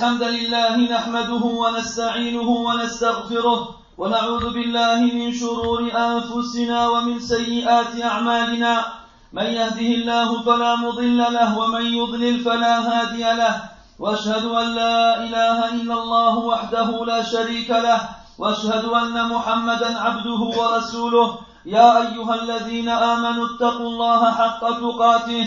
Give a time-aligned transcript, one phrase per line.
[0.00, 3.68] الحمد لله نحمده ونستعينه ونستغفره
[3.98, 8.84] ونعوذ بالله من شرور أنفسنا ومن سيئات أعمالنا.
[9.32, 13.54] من يهده الله فلا مضل له ومن يضلل فلا هادي له.
[13.98, 18.00] وأشهد أن لا إله إلا الله وحده لا شريك له.
[18.38, 21.38] وأشهد أن محمدا عبده ورسوله.
[21.66, 25.46] يا أيها الذين آمنوا اتقوا الله حق تقاته.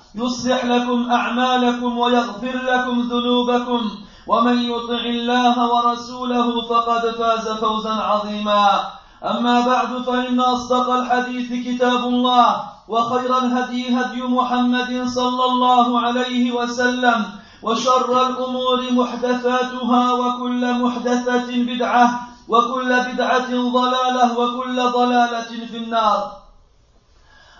[0.15, 3.91] يصلح لكم أعمالكم ويغفر لكم ذنوبكم.
[4.27, 8.79] ومن يطع الله ورسوله فقد فاز فوزا عظيما.
[9.23, 17.25] أما بعد فإن أصدق الحديث كتاب الله وخير الهدي هدي محمد صلى الله عليه وسلم
[17.63, 26.31] وشر الأمور محدثاتها وكل محدثة بدعة وكل بدعة ضلالة وكل ضلالة في النار.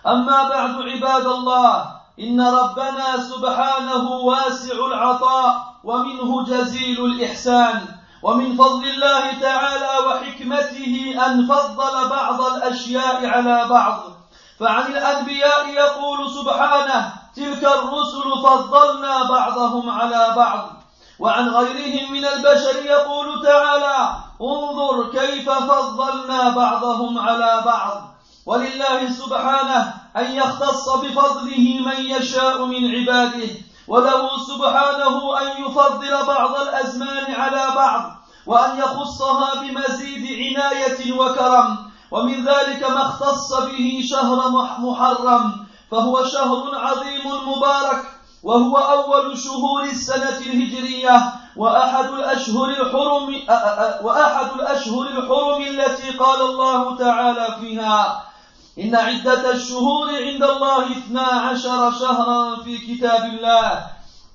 [0.08, 7.82] أما بعد عباد الله إن ربنا سبحانه واسع العطاء ومنه جزيل الإحسان
[8.24, 14.00] ومن فضل الله تعالى وحكمته أن فضل بعض الأشياء على بعض.
[14.60, 20.70] فعن الأنبياء يقول سبحانه تلك الرسل فضلنا بعضهم على بعض.
[21.20, 28.12] وعن غيرهم من البشر يقول تعالى انظر كيف فضلنا بعضهم على بعض.
[28.46, 33.50] ولله سبحانه أن يختص بفضله من يشاء من عباده
[33.88, 38.12] وله سبحانه أن يفضل بعض الأزمان على بعض
[38.46, 40.26] وأن يخصها بمزيد
[40.58, 41.78] عناية وكرم.
[42.12, 48.04] ومن ذلك ما اختص به شهر محرم فهو شهر عظيم مبارك
[48.44, 53.36] وهو أول شهور السنة الهجرية وأحد الأشهر الحرم
[54.04, 58.31] وأحد الأشهر الحرم التي قال الله تعالى فيها.
[58.80, 63.84] إن عدة الشهور عند الله اثنا عشر شهرا في كتاب الله.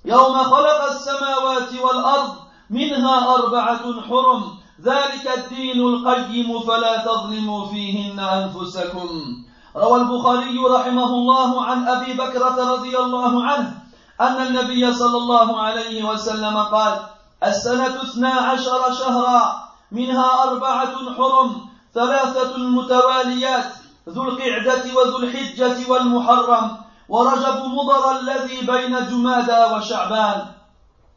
[0.05, 2.35] يوم خلق السماوات والأرض
[2.71, 4.43] منها أربعة حرم.
[4.83, 9.09] ذلك الدين القيم فلا تظلموا فيهن أنفسكم.
[9.77, 13.75] روى البخاري رحمه الله عن أبي بكرة رضي الله عنه
[14.21, 17.01] أن النبي صلى الله عليه وسلم قال
[17.45, 23.73] السنة اثنا عشر شهرا منها أربعة حرم ثلاثة متواليات.
[24.09, 26.77] ذو القعدة وذو الحجة والمحرم
[27.09, 30.47] ورجب مضر الذي بين جمادى وشعبان.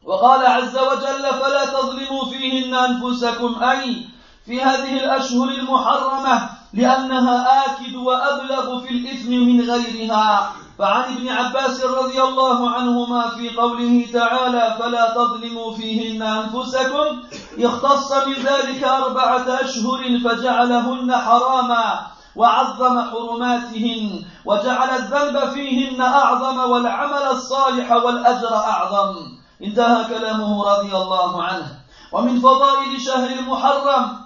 [0.05, 4.05] وقال عز وجل فلا تظلموا فيهن أنفسكم أي
[4.45, 10.51] في هذه الأشهر المحرمة لأنها آكد وأبلغ في الإثم من غيرها.
[10.79, 17.21] فعن ابن عباس رضي الله عنهما في قوله تعالى فلا تظلموا فيهن أنفسكم
[17.59, 21.99] اختص من ذلك أربعة أشهر فجعلهن حراما.
[22.35, 29.15] وعظم حرماتهن وجعل الذنب فيهن أعظم والعمل الصالح والأجر أعظم.
[29.63, 31.67] انتهى كلامه رضي الله عنه.
[32.11, 34.19] ومن فضائل شهر المحرم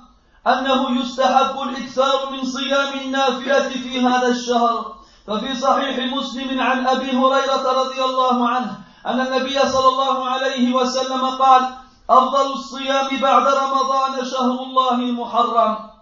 [0.47, 4.93] أنه يستحب الإكثار من صيام النافلة في هذا الشهر.
[5.27, 11.25] ففي صحيح مسلم عن أبي هريرة رضي الله عنه أن النبي صلى الله عليه وسلم
[11.25, 11.61] قال
[12.09, 15.92] أفضل الصيام بعد رمضان شهر الله المحرم.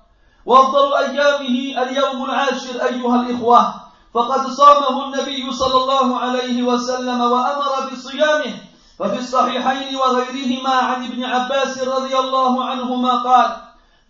[0.45, 3.73] وأفضل أيامه اليوم العاشر أيها الإخوة
[4.13, 8.53] فقد صامه النبي صلى الله عليه وسلم وأمر بصيامه.
[8.99, 13.57] ففي الصحيحين وغيرهما عن ابن عباس رضي الله عنهما قال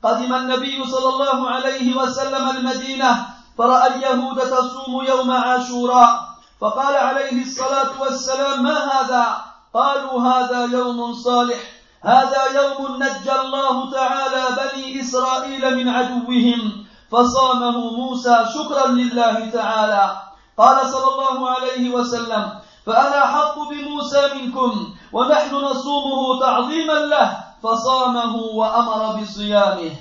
[0.04, 3.26] قدم النبي صلى الله عليه وسلم المدينة
[3.58, 6.32] فرأى اليهود تصوم يوم عاشوراء.
[6.62, 9.26] فقال عليه الصلاة والسلام ما هذا؟
[9.74, 11.81] قالوا هذا يوم صالح.
[12.04, 20.22] هذا يوم نجى الله تعالى بني إسرائيل من عدوهم فصامه موسى شكرا لله تعالى.
[20.58, 22.50] قال صلى الله عليه وسلم
[22.86, 27.38] فأنا حق بموسى منكم ونحن نصومه تعظيما له.
[27.64, 29.92] فصامه وأمر بصيامه.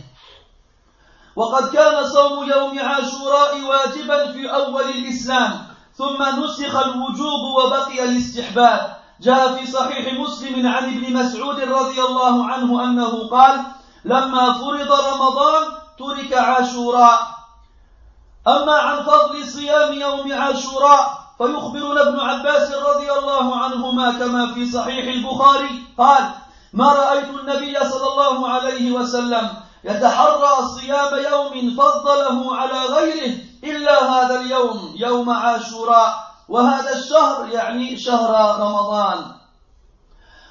[1.36, 8.99] وقد كان صوم يوم عاشوراء واجبا في أول الإسلام ثم نسخ الوجوب وبقي الاستحباب.
[9.20, 13.60] جاء في صحيح مسلم عن ابن مسعود رضي الله عنه أنه قال
[14.04, 15.62] لما فرض رمضان
[15.98, 17.18] ترك عاشوراء.
[18.48, 25.14] أما عن فضل صيام يوم عاشوراء فيخبرنا ابن عباس رضي الله عنهما كما في صحيح
[25.14, 25.84] البخاري.
[25.98, 26.30] قال
[26.72, 29.50] ما رأيت النبي صلى الله عليه وسلم
[29.84, 33.34] يتحرى صيام يوم فضله على غيره
[33.64, 36.29] إلا هذا اليوم يوم عاشوراء.
[36.50, 39.18] وهذا الشهر يعني شهر رمضان.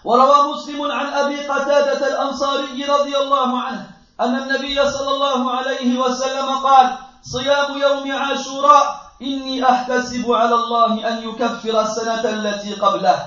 [0.06, 3.88] وروى مسلم عن أبي قتادة الأنصاري رضي الله عنه
[4.22, 11.30] أن النبي صلى الله عليه وسلم قال صيام يوم عاشوراء إني أحتسب على الله أن
[11.30, 13.26] يكفر السنة التي قبله.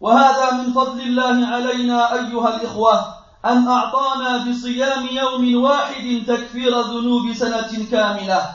[0.00, 3.14] وهذا من فضل الله علينا أيها الإخوة
[3.44, 8.50] أن أعطانا بصيام يوم واحد تكفير ذنوب سنة كاملة.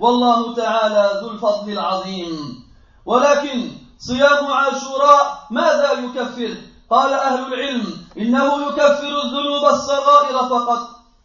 [0.00, 2.65] والله تعالى ذو الفضل العظيم.
[3.06, 6.56] ولكن صيام عاشوراء ماذا يكفر؟
[6.90, 7.84] قال أهل العلم
[8.18, 10.78] إنه يكفر الذنوب الصغائر فقط.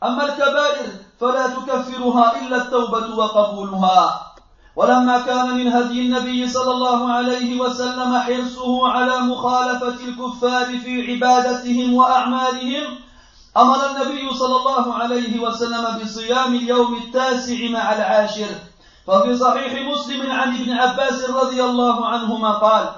[0.03, 0.85] أما الكبائر
[1.21, 4.31] فلا تكفرها إلا التوبة وقبولها.
[4.75, 11.93] ولما كان من هدي النبي صلى الله عليه وسلم حرصه على مخالفة الكفار في عبادتهم
[11.93, 12.83] وأعمالهم
[13.57, 18.55] أمر النبي صلى الله عليه وسلم بصيام اليوم التاسع مع العاشر.
[19.07, 22.89] ففي صحيح مسلم عن ابن عباس رضي الله عنهما قال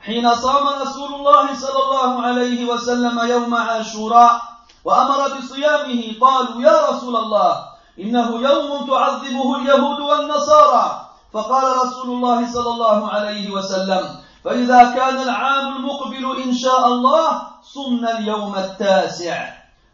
[0.00, 4.42] حين صام رسول الله صلى الله عليه وسلم يوم عاشوراء
[4.84, 7.64] وأمر بصيامه قالوا يا رسول الله
[8.00, 11.06] إنه يوم تعظمه اليهود والنصارى.
[11.32, 18.18] فقال رسول الله صلى الله عليه وسلم فإذا كان العام المقبل إن شاء الله صمنا
[18.18, 19.48] اليوم التاسع.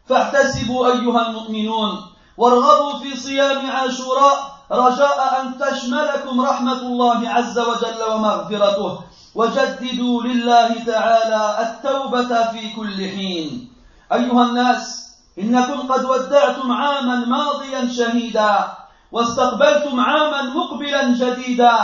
[0.09, 2.05] فاحتسبوا أيها المؤمنون
[2.37, 8.99] وارغبوا في صيام عاشوراء رجاء أن تشملكم رحمة الله عز وجل ومغفرته.
[9.35, 13.69] وجددوا لله تعالى التوبة في كل حين.
[14.13, 15.07] أيها الناس
[15.39, 18.67] إنكم قد ودعتم عاما ماضيا شهيدا
[19.11, 21.77] واستقبلتم عاما مقبلا جديدا.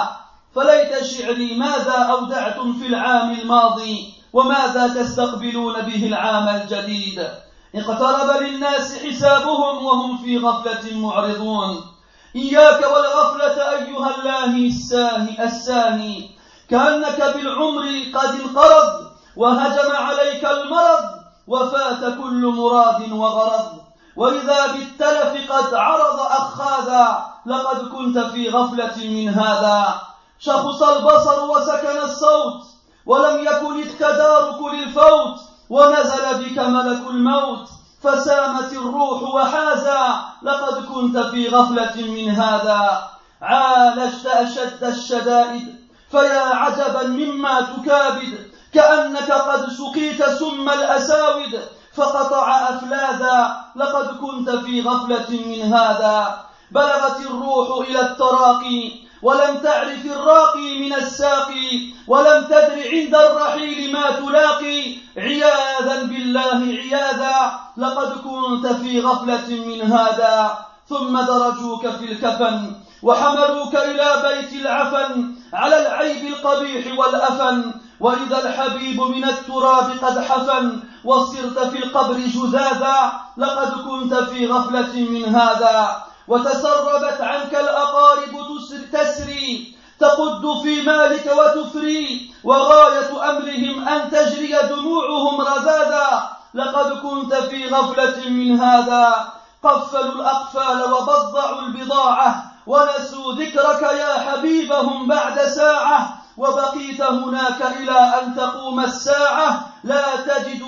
[0.56, 7.28] فليت شعري ماذا أودعتم في العام الماضي؟ وماذا تستقبلون به العام الجديد؟
[7.76, 11.93] اقترب للناس حسابهم وهم في غفلة معرضون.
[12.36, 16.30] إياك والغفلة أيها الله الساهي الساهي
[16.70, 17.84] كأنك بالعمر
[18.16, 21.06] قد انقرض وهجم عليك المرض
[21.48, 23.82] وفات كل مراد وغرض.
[24.16, 30.02] وإذا بالتلف قد عرض أخاذا لقد كنت في غفلة من هذا.
[30.40, 32.64] شخص البصر وسكن الصوت
[33.06, 35.40] ولم يكن التدارك للفوت
[35.70, 37.70] ونزل بك ملك الموت.
[38.04, 43.10] فسامت الروح وحازا لقد كنت في غفلة من هذا.
[43.42, 45.76] عالجت أشد الشدائد
[46.12, 48.52] فيا عجبا مما تكابد.
[48.74, 51.62] كأنك قد سقيت سم الأساود
[51.94, 56.46] فقطع أفلاذا لقد كنت في غفلة من هذا.
[56.72, 58.92] بلغت الروح إلى التراقي
[59.24, 64.96] ولم تعرف الراقي من الساقي ولم تدر عند الرحيل ما تلاقي.
[65.18, 67.60] عياذا بالله عياذا!
[67.78, 70.58] لقد كنت في غفلة من هذا.
[70.90, 72.72] ثم درجوك في الكفن
[73.04, 77.74] وحملوك إلى بيت العفن على العيب القبيح والأفن.
[78.00, 83.12] وإذا الحبيب من التراب قد حفن وصرت في القبر جذاذا.
[83.38, 86.13] لقد كنت في غفلة من هذا.
[86.28, 88.48] وتسربت عنك الأقارب
[88.94, 96.30] تسري تقد في مالك وتفري وغاية أمرهم أن تجري دموعهم رذاذا.
[96.54, 99.34] لقد كنت في غفلة من هذا.
[99.64, 106.23] قفلوا الأقفال وبضعوا البضاعة ونسوا ذكرك يا حبيبهم بعد ساعة.
[106.38, 110.62] وبقيت هناك إلى أن تقوم الساعة لا تجد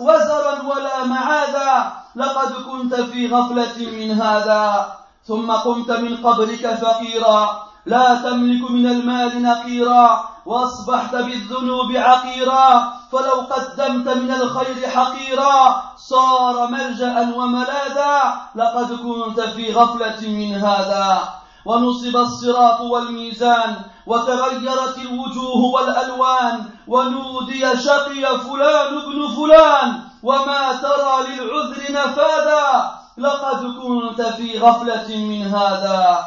[0.00, 1.92] وزرا ولا معاذا.
[2.16, 4.92] لقد كنت في غفلة من هذا.
[5.28, 7.66] ثم قمت من قبرك فقيرا.
[7.86, 10.24] لا تملك من المال نقيرا.
[10.46, 12.92] وأصبحت بالذنوب عقيرا.
[13.12, 15.82] فلو قدمت من الخير حقيرا.
[15.96, 18.32] صار ملجأ وملاذا.
[18.54, 21.39] لقد كنت في غفلة من هذا.
[21.64, 23.76] ونصب الصراط والميزان
[24.06, 34.58] وتغيرت الوجوه والألوان ونودي شقي فلان ابن فلان وما ترى للعذر نفاذا لقد كنت في
[34.58, 36.18] غفلة من هذا.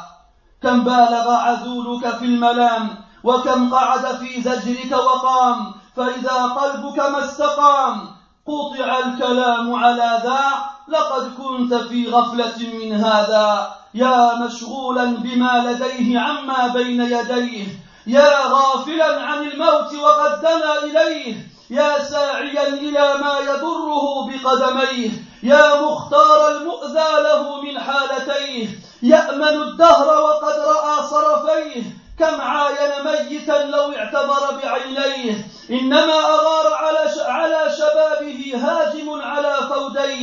[0.63, 2.89] كم بالغ عذولك في الملام
[3.23, 8.07] وكم قعد في زجرك وقام فإذا قلبك ما استقام
[8.47, 10.41] قطع الكلام على ذا
[10.87, 13.75] لقد كنت في غفلة من هذا.
[13.93, 17.67] يا مشغولا بما لديه عما بين يديه.
[18.07, 21.35] يا غافلا عن الموت وقد دنا إليه.
[21.69, 25.09] يا ساعيا إلى ما يضره بقدميه.
[25.43, 28.67] يا مختار المؤذى له من حالتيه.
[29.03, 31.83] يأمن الدهر وقد رأى صرفيه.
[32.19, 35.47] كم عاين ميتا لو اعتبر بعينيه.
[35.69, 37.69] إنما أغار على على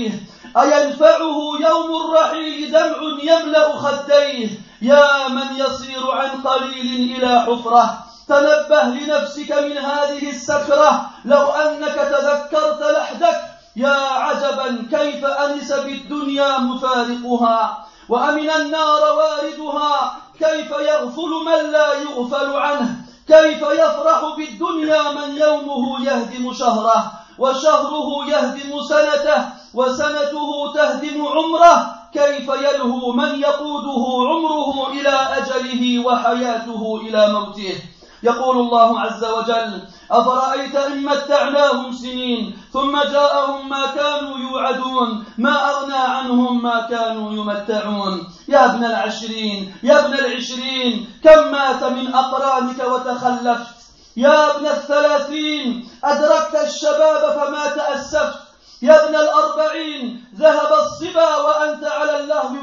[0.00, 0.20] يديه
[0.56, 4.48] أينفعه يوم الرحيل دمع يملأ خديه.
[4.82, 11.10] يا من يصير عن قليل إلى حفرة تنبه لنفسك من هذه السكرة.
[11.24, 13.40] لو أنك تذكرت لحدك
[13.76, 17.86] يا عجبا كيف أنس بالدنيا مفارقها.
[18.08, 22.96] وأمن النار واردها كيف يغفل من لا يغفل عنه.
[23.28, 27.19] كيف يفرح بالدنيا من يومه يهدم شهره.
[27.40, 29.40] وشهره يهدم سنته
[29.74, 31.76] وسنته تهدم عمره
[32.12, 37.74] كيف يلهو من يقوده عمره إلى أجله وحياته إلى موته.
[38.22, 45.96] يقول الله عز وجل أفرأيت إن متعناهم سنين ثم جاءهم ما كانوا يوعدون ما أغنى
[45.96, 48.26] عنهم ما كانوا يمتعون.
[48.48, 53.79] يا ابن العشرين يا ابن العشرين كم مات من أقرانك وتخلفت؟
[54.16, 58.38] يا ابن الثلاثين أدركت الشباب فما تأسفت
[58.82, 62.54] يا ابن الأربعين ذهب الصبا وأنت على اللهو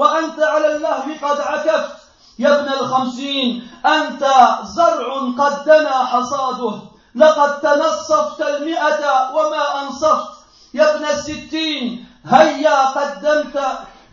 [0.00, 1.92] وأنت على اللهو قد عكفت.
[2.38, 4.26] يا ابن الخمسين أنت
[4.64, 6.72] زرع قد دنا حصاده.
[7.14, 10.30] لقد تنصفت المئة وما أنصفت.
[10.74, 13.60] يا ابن الستين هيا قدمت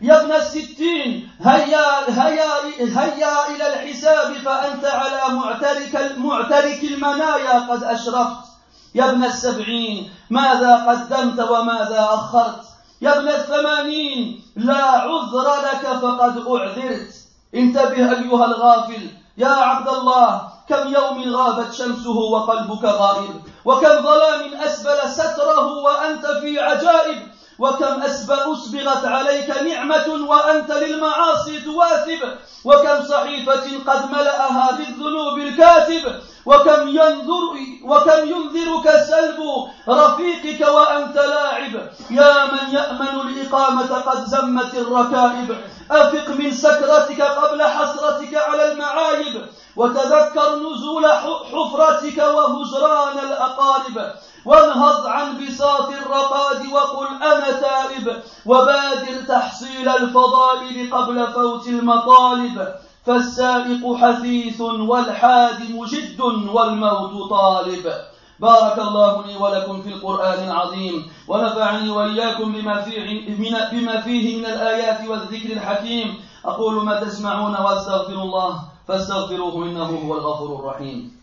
[0.02, 2.50] يا ابن الستين هيا هيا
[2.80, 8.48] هيا إلى الحساب فأنت على معترك معترك المنايا قد أشرفت.
[8.96, 12.62] يا ابن السبعين ماذا قدمت وماذا أخرت؟
[13.02, 17.14] يا ابن الثمانين لا عذر لك فقد أعذرت.
[17.56, 25.10] انتبه أيها الغافل يا عبد الله كم يوم غابت شمسه وقلبك غائب وكم ظلام أسبل
[25.10, 27.37] ستره وأنت في عجائب.
[27.60, 32.22] وكم أسبغت عليك نعمة وأنت للمعاصي تواثب
[32.66, 36.04] وكم صحيفة قد ملأها بالذنوب الكاتب
[36.48, 37.44] وكم ينظر
[37.84, 39.40] وكم ينذرك سلب
[39.90, 41.74] رفيقك وأنت لاعب.
[42.10, 45.58] يا من يأمن الإقامة قد زمت الركائب.
[45.92, 49.46] أفق من سكرتك قبل حسرتك على المعايب.
[49.76, 51.06] وتذكر نزول
[51.52, 54.12] حفرتك وهجران الأقارب.
[54.46, 58.22] وانهض عن بساط الرقاد وقل أنا تائب.
[58.46, 62.68] وبادر تحصيل الفضائل قبل فوت المطالب.
[63.08, 67.94] فالسائق حثيث والحادم جد والموت طالب.
[68.40, 74.46] بارك الله لي ولكم في القرآن العظيم ونفعني وإياكم بما فيه من, بما فيه من
[74.46, 76.20] الآيات والذكر الحكيم.
[76.46, 81.18] أقول ما تسمعون وأستغفر الله فاستغفروه إنه هو الغفور الرحيم.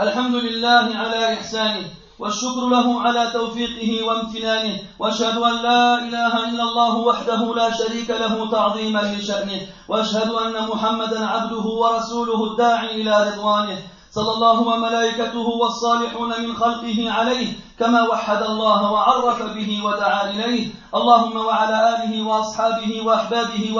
[0.00, 1.84] الحمد لله على إحسانه
[2.18, 8.50] والشكر له على توفيقه وامتنانه وأشهد أن لا إله إلا الله وحده لا شريك له
[8.50, 13.78] تعظيما لشأنه وأشهد أن محمدا عبده ورسوله الداعي إلى رضوانه
[14.10, 21.36] صلى الله وملائكته والصالحون من خلقه عليه كما وحد الله وعرف به ودعا إليه اللهم
[21.36, 23.72] وعلى آله وأصحابه وأحبابه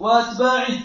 [0.00, 0.78] وأتباعه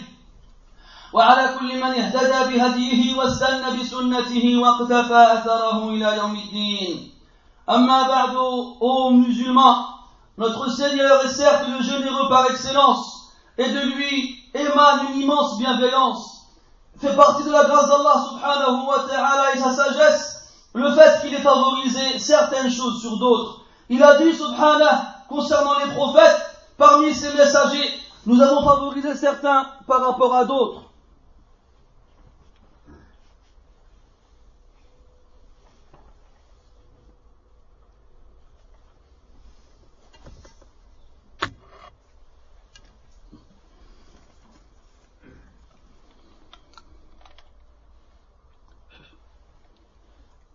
[1.13, 7.11] وعلى كل من اهتدى بهديه واستنى بسنته واقتفى أثره إلى يوم الدين
[7.69, 8.35] أما بعد
[8.81, 9.87] aux musulmans
[10.37, 16.41] notre Seigneur est certes le généreux par excellence et de lui émane une immense bienveillance
[16.99, 21.33] fait partie de la grâce d'Allah subhanahu wa ta'ala et sa sagesse le fait qu'il
[21.33, 24.97] ait favorisé certaines choses sur d'autres il a dit subhanahu
[25.29, 26.41] concernant les prophètes
[26.77, 27.93] parmi ses messagers
[28.25, 30.80] nous avons favorisé certains par rapport à d'autres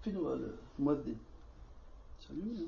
[0.08, 0.34] فين هو
[0.80, 1.16] المؤذن
[2.20, 2.68] سلمنا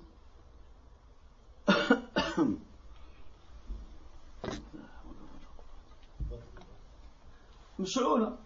[7.80, 8.38] مشعولة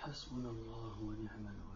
[0.00, 1.75] حسبنا الله ونعم الوكيل.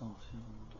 [0.00, 0.79] ああ、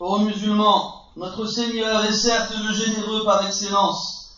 [0.00, 4.36] Ô musulmans, notre Seigneur est certes le généreux par excellence,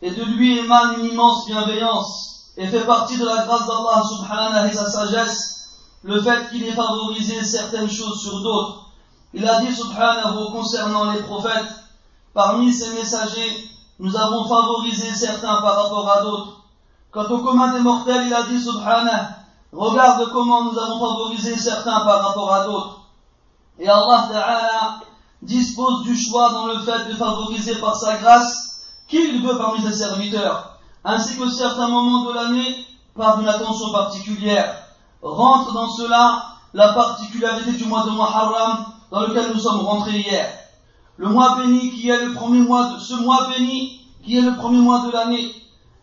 [0.00, 4.70] et de lui émane une immense bienveillance, et fait partie de la grâce d'Allah subhanahu
[4.70, 5.68] et sa sagesse,
[6.02, 8.86] le fait qu'il ait favorisé certaines choses sur d'autres.
[9.34, 11.74] Il a dit subhanahu concernant les prophètes,
[12.32, 16.62] parmi ces messagers, nous avons favorisé certains par rapport à d'autres.
[17.10, 19.26] Quant au commun des mortels, il a dit subhanahu,
[19.74, 23.05] regarde comment nous avons favorisé certains par rapport à d'autres.
[23.78, 25.00] Et Allah Ta'ala
[25.42, 29.82] dispose du choix dans le fait de favoriser par sa grâce qui il veut parmi
[29.82, 34.82] ses serviteurs, ainsi que certains moments de l'année par une attention particulière.
[35.22, 36.42] Rentre dans cela
[36.74, 40.48] la particularité du mois de Muharram dans lequel nous sommes rentrés hier.
[41.16, 44.56] Le mois béni qui est le premier mois de ce mois béni qui est le
[44.56, 45.54] premier mois de l'année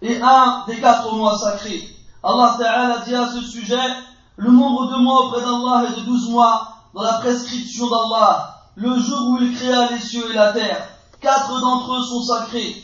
[0.02, 1.90] et un des quatre mois sacrés.
[2.24, 3.76] Allah Ta'ala dit à ce sujet,
[4.38, 9.00] le nombre de mois auprès d'Allah est de douze mois dans la prescription d'Allah, le
[9.00, 10.88] jour où il créa les cieux et la terre.
[11.20, 12.84] Quatre d'entre eux sont sacrés.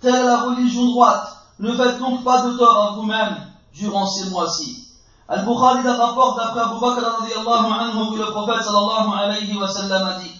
[0.00, 1.32] Telle la religion droite.
[1.58, 3.36] Ne faites donc pas de tort à vous-même
[3.74, 4.88] durant ces mois-ci.
[5.28, 10.30] Al-Bukhari rapporte d'après Abu Bakr anhu que le prophète sallallahu alayhi wa sallam a dit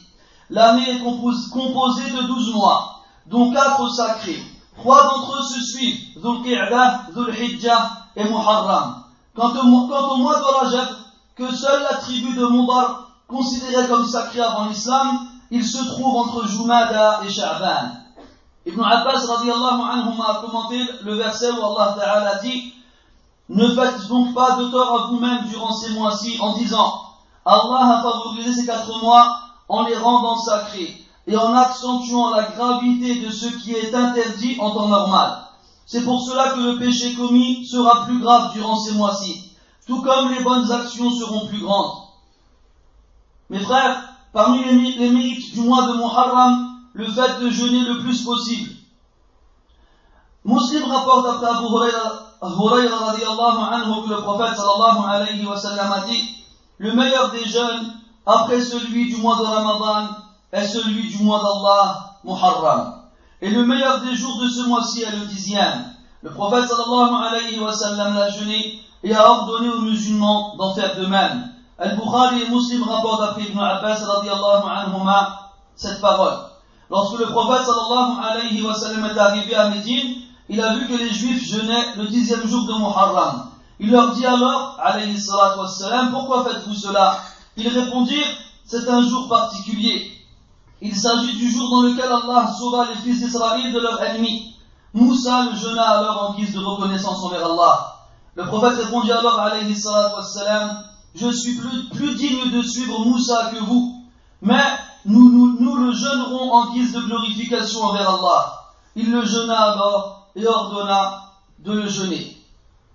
[0.50, 4.42] L'année est composée de douze mois, dont quatre sacrés.
[4.76, 9.02] Trois d'entre eux se suivent, Dhul Qi'dah, Dhul Hijjah et Muharram.
[9.34, 10.88] Quant au, mois de Rajab,
[11.34, 16.46] que seule la tribu de Mudar considéré comme sacré avant l'islam, il se trouve entre
[16.46, 17.90] Jumada et Sha'ban.
[18.66, 22.74] Ibn Abbas radiallahu anhu a commenté le verset où Allah Ta'ala dit
[23.48, 27.00] Ne faites donc pas de tort à vous-même durant ces mois-ci en disant
[27.44, 30.96] Allah a favorisé ces quatre mois en les rendant sacrés
[31.28, 35.44] et en accentuant la gravité de ce qui est interdit en temps normal.
[35.86, 39.52] C'est pour cela que le péché commis sera plus grave durant ces mois-ci,
[39.86, 42.05] tout comme les bonnes actions seront plus grandes.
[43.48, 48.22] Mes frères, parmi les, mérites du mois de Muharram, le fait de jeûner le plus
[48.24, 48.70] possible.
[50.44, 56.22] Muslim rapporte après Abu Huraira anhu que le prophète sallallahu alayhi wa sallam a dit
[56.78, 57.92] Le meilleur des jeûnes
[58.24, 60.08] après celui du mois de Ramadan
[60.52, 62.94] est celui du mois d'Allah, Muharram.
[63.40, 65.92] Et le meilleur des jours de ce mois-ci est le dixième.
[66.22, 70.96] Le prophète sallallahu alayhi wa sallam l'a jeûné et a ordonné aux musulmans d'en faire
[70.96, 71.55] de même.
[71.78, 76.38] Al-Bukhari et Muslim rapportent après Ibn Abbas radiallahu anhuma cette parole.
[76.88, 80.94] Lorsque le prophète sallallahu alayhi wa sallam est arrivé à Médine, il a vu que
[80.94, 83.50] les juifs jeûnaient le dixième jour de Muharram.
[83.78, 87.18] Il leur dit alors, alayhi salatu wassalam, pourquoi faites-vous cela?
[87.58, 88.26] Ils répondirent,
[88.64, 90.12] c'est un jour particulier.
[90.80, 94.54] Il s'agit du jour dans lequel Allah sauva les fils d'Israël de leurs ennemis.
[94.94, 97.96] Moussa le jeûna alors en guise de reconnaissance envers Allah.
[98.34, 100.84] Le prophète répondit alors, alayhi salatu wassalam,
[101.16, 101.56] je suis
[101.90, 104.04] plus, digne de suivre Moussa que vous,
[104.42, 104.62] mais
[105.06, 108.72] nous, le jeûnerons en guise de glorification envers Allah.
[108.94, 111.22] Il le jeûna alors et ordonna
[111.60, 112.36] de le jeûner.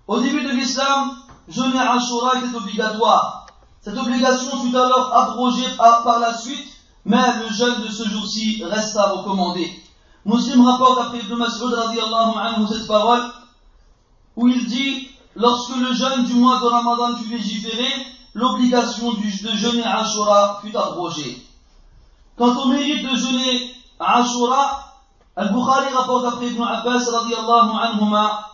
[0.06, 1.16] Au début de l'islam,
[1.48, 3.46] jeûner Ashura était obligatoire.
[3.80, 6.68] Cette obligation fut alors abrogée par la suite,
[7.04, 9.68] mais le jeûne de ce jour-ci resta recommandé.
[10.24, 13.22] Muslim rapporte après Ibn Mas'ud anhu cette parole
[14.36, 17.88] où il dit lorsque le jeûne du mois de Ramadan fut légiféré,
[18.34, 21.42] l'obligation de jeûner Ashura fut abrogée.
[22.36, 24.92] Quant au mérite de jeûner Ashura,
[25.34, 28.48] Al-Bukhari rapporte après Ibn Abbas radiallahu anhuma,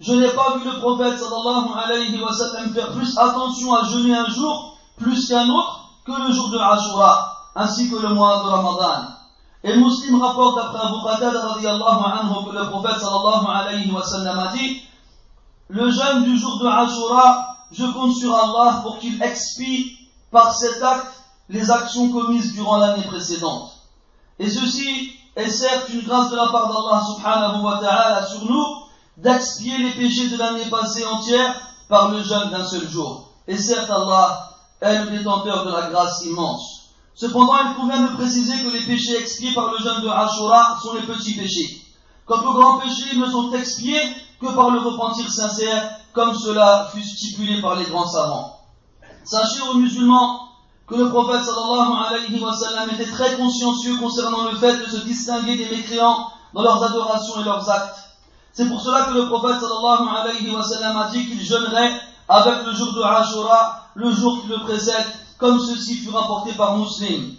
[0.00, 4.14] je n'ai pas vu le prophète sallallahu alayhi wa sallam faire plus attention à jeûner
[4.16, 8.48] un jour plus qu'un autre que le jour de Ashura, ainsi que le mois de
[8.48, 9.04] Ramadan.
[9.64, 14.38] Et Muslim rapporte après Abu Qatada radiallahu anhu que le prophète sallallahu alayhi wa sallam
[14.38, 14.82] a dit,
[15.68, 19.96] le jeûne du jour de Ashura je compte sur Allah pour qu'il expie
[20.30, 21.12] par cet acte
[21.48, 23.72] les actions commises durant l'année précédente.
[24.38, 28.64] Et ceci est certes une grâce de la part d'Allah subhanahu wa ta'ala sur nous
[29.16, 31.54] d'expier les péchés de l'année passée entière
[31.88, 33.30] par le jeûne d'un seul jour.
[33.48, 34.50] Et certes Allah
[34.80, 36.82] est le détenteur de la grâce immense.
[37.14, 40.94] Cependant, il convient de préciser que les péchés expiés par le jeûne de Ashura sont
[40.94, 41.82] les petits péchés.
[42.26, 44.00] Quant aux grands péchés, ne sont expiés
[44.40, 48.60] que par le repentir sincère, comme cela fut stipulé par les grands savants.
[49.24, 50.40] Sachez aux musulmans
[50.86, 55.04] que le prophète sallallahu alayhi wa sallam était très consciencieux concernant le fait de se
[55.04, 57.98] distinguer des mécréants dans leurs adorations et leurs actes.
[58.52, 62.64] C'est pour cela que le prophète sallallahu alayhi wa sallam a dit qu'il jeûnerait avec
[62.64, 65.06] le jour de Ashura, le jour qui le précède,
[65.38, 67.34] comme ceci fut rapporté par Muslim.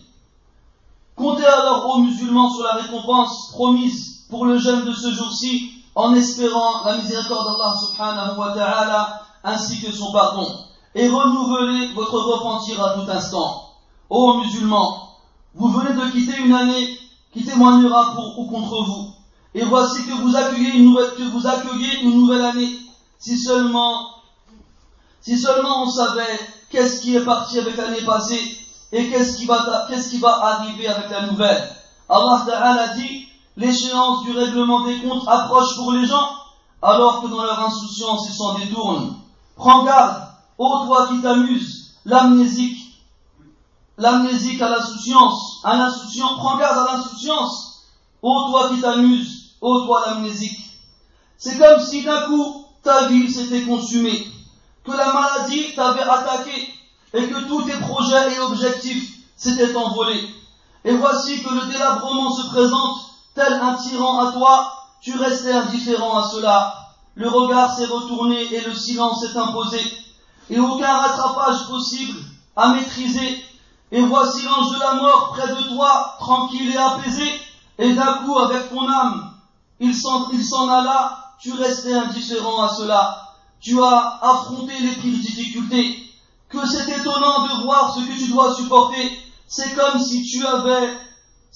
[1.16, 6.14] Comptez alors aux musulmans sur la récompense promise pour le jeûne de ce jour-ci, en
[6.14, 10.48] espérant la miséricorde d'Allah subhanahu wa ta'ala, ainsi que son pardon
[10.94, 13.74] et renouvelez votre repentir à tout instant.
[14.08, 15.18] Ô musulmans,
[15.56, 17.00] vous venez de quitter une année
[17.34, 19.14] qui témoignera pour ou contre vous.
[19.56, 22.78] Et voici que vous accueillez une nouvelle, que vous accueillez une nouvelle année.
[23.18, 24.08] Si seulement,
[25.22, 28.40] si seulement on savait qu'est-ce qui est parti avec l'année passée
[28.92, 31.70] et qu'est-ce qui va, qui va arriver avec la nouvelle.
[32.08, 33.28] Allah Ta'ala dit,
[33.58, 36.30] l'échéance du règlement des comptes approche pour les gens,
[36.82, 39.16] alors que dans leur insouciance ils s'en détournent.
[39.56, 40.28] Prends garde
[40.60, 42.80] Ô toi qui t'amuses, l'amnésique,
[43.98, 47.84] l'amnésique à l'insouciance, à l'insouciance, prends garde à l'insouciance.
[48.24, 50.60] Ô toi qui t'amuses, ô toi l'amnésique.
[51.38, 54.26] C'est comme si d'un coup ta vie s'était consumée,
[54.84, 56.74] que la maladie t'avait attaqué
[57.14, 60.28] et que tous tes projets et objectifs s'étaient envolés.
[60.86, 63.07] Et voici que le délabrement se présente
[63.38, 66.74] tel un tyran à toi, tu restais indifférent à cela.
[67.16, 69.80] Le regard s'est retourné et le silence s'est imposé
[70.50, 72.20] et aucun rattrapage possible
[72.56, 73.44] à maîtriser.
[73.92, 77.32] Et voici l'ange de la mort près de toi, tranquille et apaisé,
[77.78, 79.34] et d'un coup avec ton âme,
[79.80, 83.24] il s'en alla, tu restais indifférent à cela.
[83.62, 86.04] Tu as affronté les pires difficultés.
[86.50, 89.20] Que c'est étonnant de voir ce que tu dois supporter.
[89.48, 90.98] C'est comme si tu avais,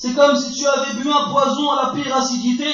[0.01, 2.65] c'est comme si tu avais bu un poison à la pire acidité.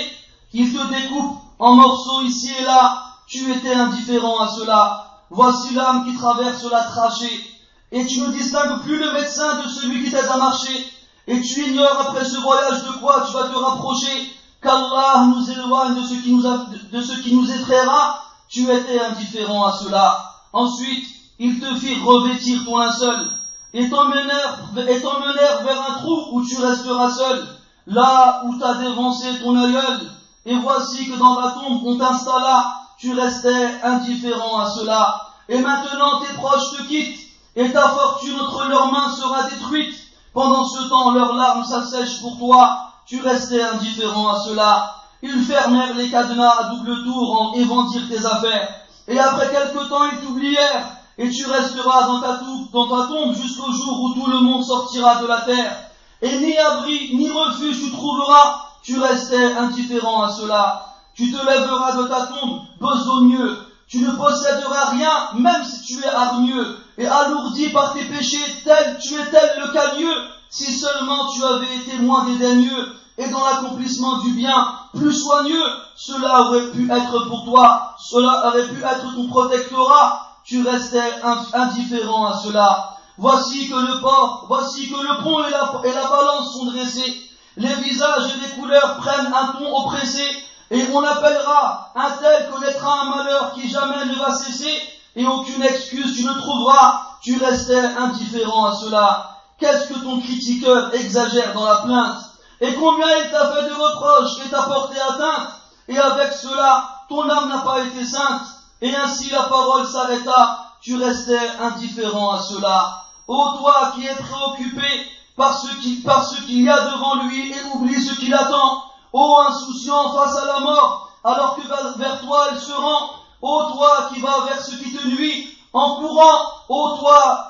[0.54, 3.04] Il te découpe en morceaux ici et là.
[3.28, 5.08] Tu étais indifférent à cela.
[5.30, 7.46] Voici l'âme qui traverse la trachée,
[7.92, 10.88] et tu ne distingues plus le médecin de celui qui t'aide à marcher,
[11.28, 15.96] et tu ignores après ce voyage de quoi tu vas te rapprocher, qu'Allah nous éloigne
[15.96, 20.34] de ce qui nous, de nous effraiera, tu étais indifférent à cela.
[20.54, 21.06] Ensuite,
[21.40, 23.30] ils te firent revêtir ton linceul,
[23.78, 27.48] et t'emmenèrent vers un trou où tu resteras seul,
[27.86, 30.00] là où t'as dévancé ton aïeul,
[30.48, 35.22] et voici que dans la tombe on t'installa tu restais indifférent à cela.
[35.48, 37.20] Et maintenant tes proches te quittent,
[37.56, 39.96] et ta fortune entre leurs mains sera détruite.
[40.34, 44.96] Pendant ce temps, leurs larmes s'assèchent pour toi, tu restais indifférent à cela.
[45.22, 48.70] Ils fermèrent les cadenas à double tour en et vendirent tes affaires.
[49.08, 54.14] Et après quelque temps, ils t'oublièrent, et tu resteras dans ta, tombe jusqu'au jour où
[54.14, 55.76] tout le monde sortira de la terre.
[56.22, 60.86] Et ni abri, ni refuge tu trouveras, tu restais indifférent à cela.
[61.16, 63.58] Tu te lèveras de ta tombe besogneux.
[63.88, 68.98] Tu ne posséderas rien, même si tu es hargneux, et alourdi par tes péchés, tel
[69.02, 70.14] tu es tel le camieux,
[70.50, 75.64] si seulement tu avais été moins dédaigneux, et dans l'accomplissement du bien, plus soigneux,
[75.96, 81.14] cela aurait pu être pour toi, cela aurait pu être ton protectorat, tu restais
[81.54, 82.96] indifférent à cela.
[83.18, 87.22] Voici que le port, voici que le pont et la, balance sont dressés,
[87.58, 90.24] les visages et les couleurs prennent un ton oppressé,
[90.72, 94.72] et on appellera un tel connaîtra un malheur qui jamais ne va cesser,
[95.16, 99.30] et aucune excuse tu ne trouveras, tu restais indifférent à cela.
[99.58, 102.20] Qu'est-ce que ton critiqueur exagère dans la plainte?
[102.62, 105.50] Et combien il t'a fait de reproches et t'a porté atteinte?
[105.88, 108.44] Et avec cela, ton âme n'a pas été sainte,
[108.82, 113.04] et ainsi la parole s'arrêta, tu restais indifférent à cela.
[113.28, 114.88] Ô toi qui es préoccupé
[115.36, 120.38] par ce qu'il y a devant lui et oublie ce qu'il attend, ô insouciant face
[120.38, 123.10] à la mort, alors que vers toi elle se rend,
[123.42, 127.48] ô toi qui vas vers ce qui te nuit, en courant, ô toi,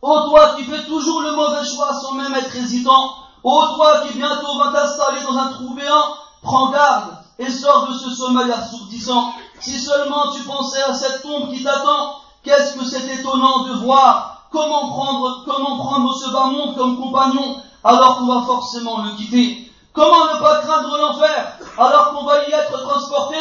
[0.00, 4.16] ô toi qui fais toujours le mauvais choix sans même être hésitant, ô toi qui
[4.16, 9.32] bientôt va t'installer dans un trou béant, prends garde et sors de ce sommeil assourdissant.
[9.62, 14.48] Si seulement tu pensais à cette tombe qui t'attend, qu'est-ce que c'est étonnant de voir
[14.50, 19.70] comment prendre, ce bas monde comme compagnon alors qu'on va forcément le quitter.
[19.92, 23.36] Comment ne pas craindre l'enfer alors qu'on va y être transporté?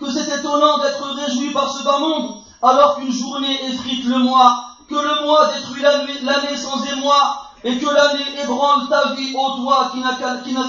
[0.00, 4.64] Que c'est étonnant d'être réjoui par ce bas monde alors qu'une journée effrite le mois,
[4.88, 9.90] que le mois détruit l'année sans moi, et que l'année ébranle ta vie, ô toi
[9.92, 10.16] qui n'a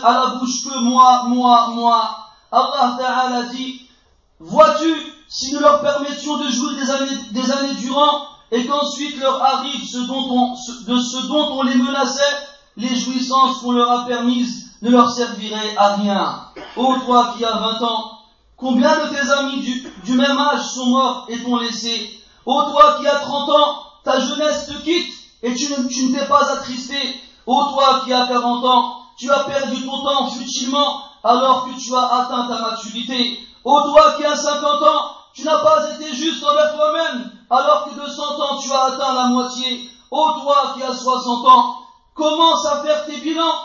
[0.04, 2.10] à la bouche que moi, moi, moi.
[2.52, 3.89] Allah Ta'ala dit,
[4.40, 4.96] vois-tu,
[5.28, 6.78] si nous leur permettions de jouir
[7.32, 11.76] des années, durant, et qu'ensuite leur arrive ce dont on, de ce dont on les
[11.76, 12.38] menaçait,
[12.78, 16.46] les jouissances qu'on leur a permises ne leur serviraient à rien.
[16.78, 18.12] Ô toi qui as 20 ans,
[18.58, 19.62] combien de tes amis
[20.04, 22.22] du, même âge sont morts et t'ont laissé?
[22.46, 26.18] Ô toi qui as 30 ans, ta jeunesse te quitte et tu ne, tu ne
[26.18, 26.96] t'es pas attristé.
[27.46, 31.94] Ô toi qui as 40 ans, tu as perdu ton temps futilement alors que tu
[31.94, 33.40] as atteint ta maturité.
[33.64, 38.00] Ô toi qui as 50 ans, tu n'as pas été juste envers toi-même alors que
[38.00, 39.90] de 100 ans tu as atteint la moitié.
[40.12, 41.76] Ô toi qui as 60 ans,
[42.16, 43.56] commence à faire tes bilans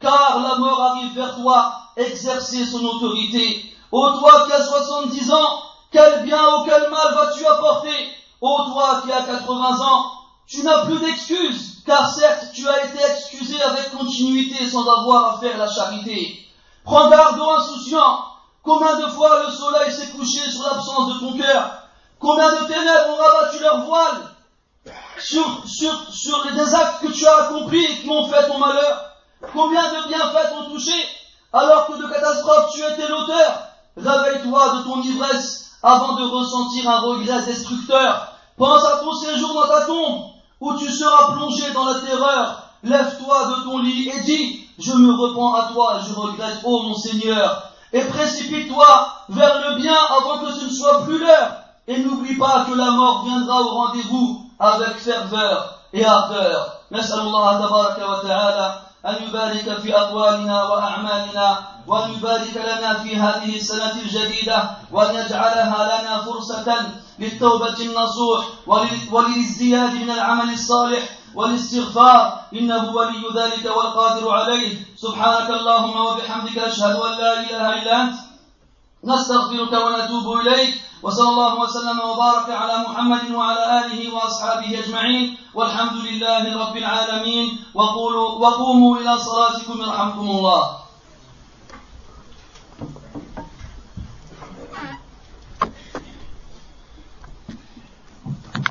[0.00, 3.64] car la mort arrive vers toi, exercer son autorité.
[3.92, 8.08] Ô toi qui as 70 ans, quel bien ou quel mal vas-tu apporter?
[8.40, 10.10] Ô toi qui as 80 ans,
[10.46, 15.38] tu n'as plus d'excuses, car certes tu as été excusé avec continuité sans avoir à
[15.40, 16.38] faire la charité.
[16.84, 18.35] Prends garde aux insouciants.
[18.66, 21.82] Combien de fois le soleil s'est couché sur l'absence de ton cœur?
[22.18, 24.22] Combien de ténèbres ont rabattu leur voile
[25.20, 25.46] sur,
[26.52, 29.12] les actes que tu as accomplis qui ont fait ton malheur?
[29.52, 30.92] Combien de bienfaits t'ont touché?
[31.52, 37.00] Alors que de catastrophes tu étais l'auteur Réveille-toi de ton ivresse avant de ressentir un
[37.02, 38.32] regret destructeur.
[38.58, 40.24] Pense à ton séjour dans ta tombe
[40.60, 42.62] où tu seras plongé dans la terreur.
[42.82, 46.96] Lève-toi de ton lit et dis, je me repens à toi, je regrette, ô mon
[46.96, 51.57] Seigneur Et précipite-toi vers le bien avant que ce ne soit plus l'heure.
[51.87, 56.77] Et n'oublie pas que la mort viendra au rendez-vous avec ferveur et ardeur.
[59.05, 66.21] أن يبارك في أقوالنا وأعمالنا وأن يبارك لنا في هذه السنة الجديدة وأن يجعلها لنا
[66.21, 66.85] فرصة
[67.19, 68.45] للتوبة النصوح
[69.11, 71.03] وللازدياد من العمل الصالح
[71.36, 74.76] والاستغفار إنه ولي ذلك والقادر عليه.
[74.96, 78.14] سبحانك اللهم وبحمدك أشهد أن لا إله إلا أنت.
[79.04, 80.82] نستغفرك ونتوب إليك.
[81.02, 85.36] وصلى الله وسلم وبارك على محمد وعلى آله وأصحابه أجمعين.
[85.54, 87.64] والحمد لله رب العالمين.
[87.74, 90.85] وقولوا وقوموا إلى صلاتكم يرحمكم الله.